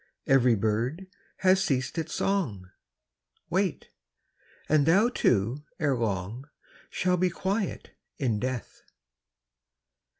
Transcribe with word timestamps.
Every 0.25 0.55
bird 0.55 1.05
has 1.41 1.63
ceased 1.63 1.95
its 1.99 2.15
song, 2.15 2.71
Wait; 3.51 3.89
and 4.67 4.87
thou 4.87 5.09
too, 5.09 5.63
ere 5.79 5.95
long, 5.95 6.49
Shall 6.89 7.17
be 7.17 7.29
quiet 7.29 7.91
in 8.17 8.39
death. 8.39 8.81